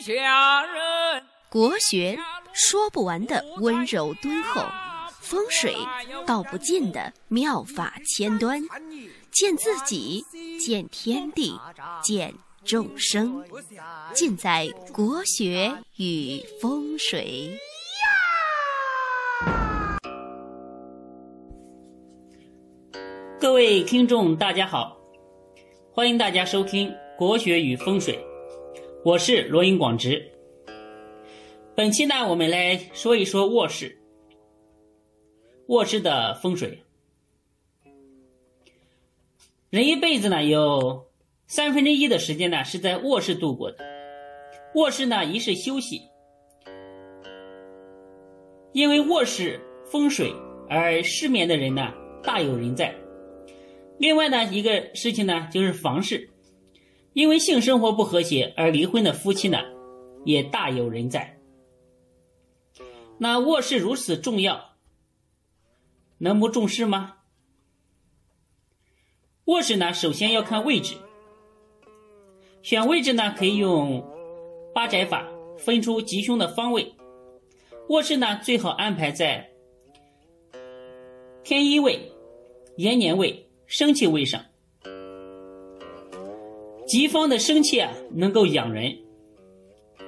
[0.00, 1.22] 下人。
[1.50, 2.18] 国学
[2.52, 4.62] 说不完的温柔敦厚，
[5.20, 5.76] 风水
[6.26, 8.60] 道不尽的妙法千端，
[9.30, 10.24] 见自己，
[10.58, 11.58] 见天地，
[12.02, 12.34] 见
[12.64, 13.44] 众生，
[14.12, 17.56] 尽在国学与风水。
[23.40, 24.96] 各位听众，大家好，
[25.92, 28.16] 欢迎大家收听《国学与风水》，
[29.04, 30.32] 我是罗云广直。
[31.76, 33.98] 本期呢，我们来说一说卧室。
[35.66, 36.82] 卧室的风水，
[39.68, 41.04] 人一辈子呢，有
[41.46, 43.84] 三分之一的时间呢是在卧室度过的。
[44.74, 46.00] 卧室呢，一是休息，
[48.72, 50.32] 因为卧室风水
[50.66, 51.92] 而失眠的人呢，
[52.22, 52.94] 大有人在。
[53.98, 56.30] 另外呢，一个事情呢，就是房事，
[57.14, 59.58] 因为性生活不和谐而离婚的夫妻呢，
[60.24, 61.38] 也大有人在。
[63.16, 64.74] 那卧室如此重要，
[66.18, 67.18] 能不重视吗？
[69.46, 70.96] 卧室呢，首先要看位置，
[72.62, 74.06] 选位置呢，可以用
[74.74, 76.94] 八宅法分出吉凶的方位。
[77.88, 79.50] 卧室呢，最好安排在
[81.42, 82.12] 天一位、
[82.76, 83.40] 延年位。
[83.66, 84.44] 生气位上，
[86.94, 88.96] 吉方的生气啊，能够养人，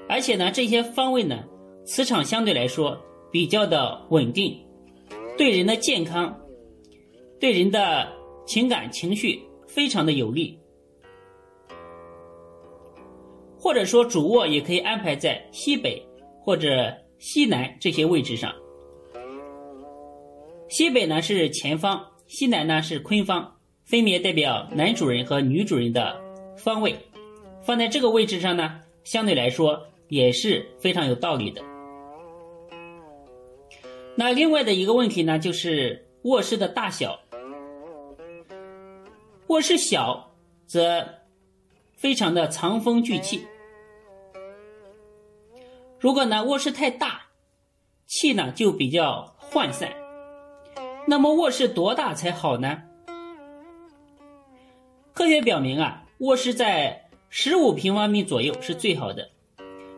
[0.09, 1.43] 而且呢，这些方位呢，
[1.85, 2.97] 磁场相对来说
[3.33, 4.57] 比较的稳定，
[5.37, 6.41] 对人的健康、
[7.41, 8.07] 对人的
[8.47, 10.57] 情感情绪非常的有利。
[13.59, 16.01] 或者说，主卧也可以安排在西北
[16.41, 18.55] 或者西南这些位置上。
[20.69, 23.55] 西北呢是前方，西南呢是坤方。
[23.87, 26.21] 分别代表男主人和女主人的
[26.57, 26.99] 方位，
[27.63, 31.63] 放在这个位置上呢，相对来说也是非常有道理的。
[34.17, 37.21] 那另外的一个问题呢，就是卧室的大小。
[39.49, 40.33] 卧室小
[40.67, 41.07] 则
[41.95, 43.47] 非常的藏风聚气，
[46.01, 47.27] 如果呢卧室太大，
[48.07, 49.93] 气呢就比较涣散。
[51.07, 52.83] 那么卧室多大才好呢？
[55.13, 59.29] 科学表明啊，卧室在十五平方米左右是最好的。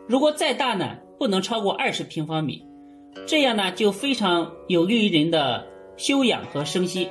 [0.05, 2.65] 如果再大呢，不能超过二十平方米，
[3.25, 5.65] 这样呢就非常有利于人的
[5.95, 7.09] 休养和生息。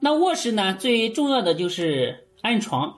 [0.00, 2.96] 那卧室呢，最重要的就是安床。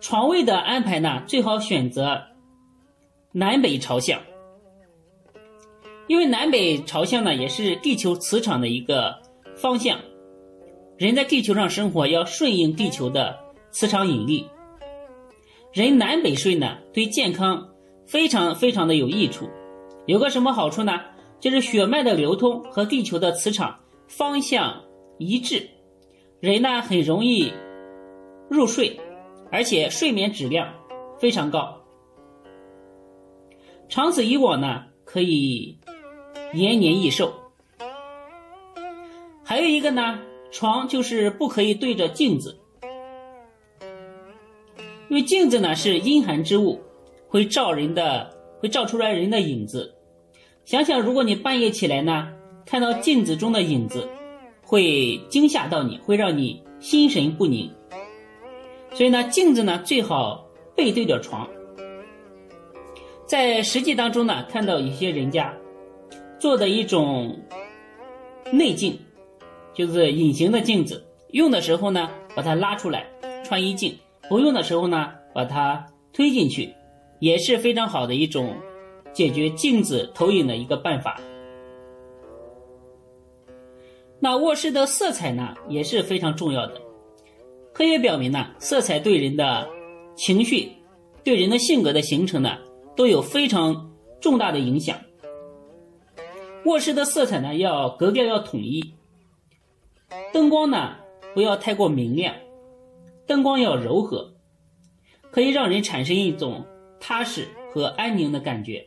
[0.00, 2.22] 床位的安排呢，最好选择
[3.32, 4.22] 南北朝向。
[6.06, 9.20] 因为南北朝向呢，也是地球磁场的一个
[9.56, 9.98] 方向。
[10.96, 13.38] 人在地球上生活，要顺应地球的
[13.70, 14.46] 磁场引力。
[15.72, 17.68] 人南北睡呢，对健康
[18.06, 19.48] 非常非常的有益处。
[20.06, 21.00] 有个什么好处呢？
[21.40, 23.78] 就是血脉的流通和地球的磁场
[24.08, 24.82] 方向
[25.18, 25.68] 一致，
[26.40, 27.52] 人呢很容易
[28.48, 28.98] 入睡，
[29.50, 30.72] 而且睡眠质量
[31.18, 31.82] 非常高。
[33.88, 35.78] 长此以往呢，可以。
[36.54, 37.34] 延年益寿，
[39.48, 40.18] 还有一个呢，
[40.50, 42.58] 床就是不可以对着镜子，
[45.08, 46.80] 因为镜子呢是阴寒之物，
[47.28, 49.94] 会照人的，会照出来人的影子。
[50.64, 52.26] 想想如果你半夜起来呢，
[52.66, 54.08] 看到镜子中的影子，
[54.64, 57.70] 会惊吓到你，会让你心神不宁。
[58.94, 61.48] 所以呢，镜子呢最好背对着床。
[63.26, 65.54] 在实际当中呢，看到一些人家。
[66.38, 67.38] 做的一种
[68.52, 68.98] 内镜，
[69.76, 71.04] 就是隐形的镜子。
[71.32, 73.06] 用的时候呢，把它拉出来
[73.44, 73.92] 穿衣镜；
[74.28, 76.72] 不用的时候呢，把它推进去，
[77.20, 78.56] 也是非常好的一种
[79.12, 81.20] 解决镜子投影的一个办法。
[84.18, 86.80] 那卧室的色彩呢，也是非常重要的。
[87.74, 89.68] 科学表明呢，色彩对人的
[90.16, 90.72] 情绪、
[91.22, 92.56] 对人的性格的形成呢，
[92.96, 94.96] 都有非常重大的影响。
[96.64, 98.94] 卧室的色彩呢，要格调要统一，
[100.32, 100.96] 灯光呢
[101.34, 102.34] 不要太过明亮，
[103.26, 104.32] 灯光要柔和，
[105.30, 106.64] 可以让人产生一种
[107.00, 108.86] 踏实和安宁的感觉。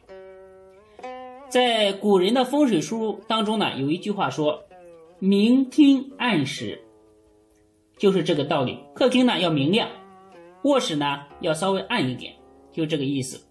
[1.50, 4.64] 在古人的风水书当中呢，有一句话说
[5.20, 6.82] ：“明厅暗室”，
[7.98, 8.80] 就是这个道理。
[8.94, 9.90] 客厅呢要明亮，
[10.64, 12.34] 卧室呢要稍微暗一点，
[12.72, 13.42] 就这个意思。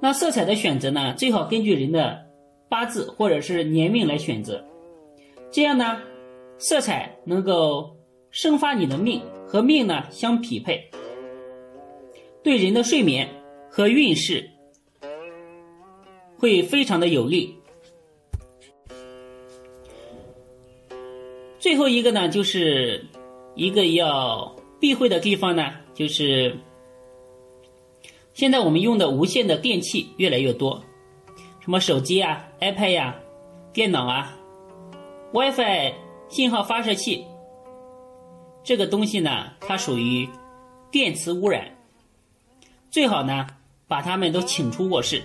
[0.00, 2.26] 那色彩的选择呢，最好根据人的。
[2.68, 4.64] 八字或者是年命来选择，
[5.50, 6.00] 这样呢，
[6.58, 7.96] 色彩能够
[8.30, 10.90] 生发你的命和命呢相匹配，
[12.42, 13.28] 对人的睡眠
[13.68, 14.48] 和运势
[16.38, 17.56] 会非常的有利。
[21.58, 23.04] 最后一个呢，就是
[23.54, 26.56] 一个要避讳的地方呢，就是
[28.32, 30.82] 现在我们用的无线的电器越来越多，
[31.58, 33.20] 什么手机啊、iPad 呀、
[33.72, 34.39] 电脑啊、
[35.32, 35.94] WiFi
[36.28, 37.24] 信号发射器，
[38.64, 40.28] 这个东西呢，它属于
[40.90, 41.70] 电磁污染，
[42.90, 43.46] 最好呢
[43.86, 45.22] 把它们都请出卧室。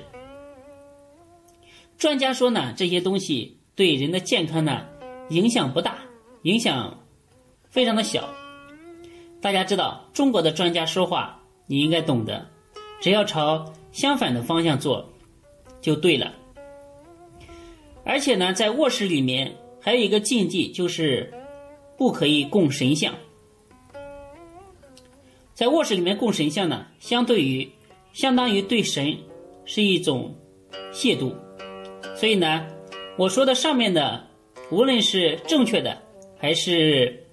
[1.97, 4.85] 专家说呢，这些东西对人的健康呢
[5.29, 5.97] 影响不大。
[6.43, 6.95] 影响
[7.71, 8.29] 非常的小，
[9.41, 12.47] 大家知道中国的专家说话，你应该懂得，
[13.01, 15.09] 只要朝相反的方向做，
[15.81, 16.31] 就对了。
[18.03, 19.51] 而且呢，在卧室里面
[19.85, 21.31] 还有一个禁忌，就是
[21.95, 23.13] 不可以供神像。
[25.53, 27.69] 在卧室里面供神像呢，相对于
[28.11, 29.15] 相当于对神
[29.63, 30.35] 是一种
[30.91, 31.35] 亵渎，
[32.15, 32.65] 所以呢，
[33.15, 34.25] 我说的上面的，
[34.71, 36.01] 无论是正确的。
[36.37, 37.23] 还是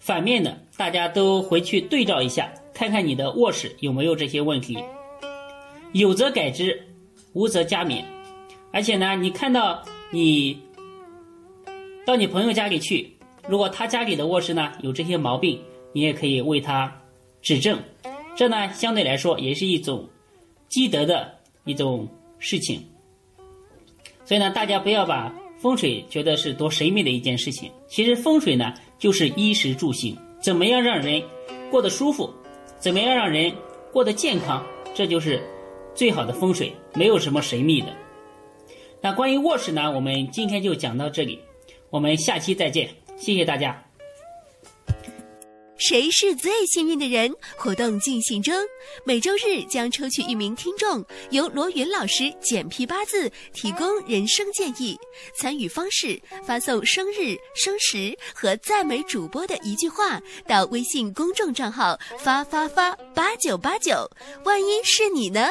[0.00, 4.76] 反面的，大家都回去对照一下，看看你的卧室有没有这些问题。
[5.92, 6.84] 有则改之，
[7.32, 8.02] 无则加勉。
[8.72, 10.60] 而且呢，你看到你
[12.06, 13.10] 到你朋友家里去，
[13.48, 15.60] 如果他家里的卧室呢有这些毛病，
[15.92, 17.02] 你也可以为他
[17.42, 17.76] 指正。
[18.36, 20.08] 这呢，相对来说也是一种
[20.68, 22.08] 积德的一种
[22.38, 22.80] 事情。
[24.24, 25.34] 所以呢，大家不要把。
[25.58, 31.20] 风水觉得是多神秘的一件事情，其实风水呢就是衣食住行，怎么样让人
[31.70, 32.30] 过得舒服，
[32.78, 33.50] 怎么样让人
[33.90, 34.64] 过得健康，
[34.94, 35.42] 这就是
[35.94, 37.86] 最好的风水，没有什么神秘的。
[39.00, 41.40] 那关于卧室呢，我们今天就讲到这里，
[41.90, 43.82] 我们下期再见，谢谢大家。
[45.78, 47.30] 谁是最幸运的人？
[47.54, 48.54] 活动进行中，
[49.04, 54.98] 每周日将抽取一名听众，由罗云老师简批八字，提供人生建议。
[55.38, 60.18] 参与方式：发送生日、生时和赞美主播的一句话
[60.48, 64.10] 到微信公众账号“发发发八九八九”。
[64.44, 65.50] 万一是你呢？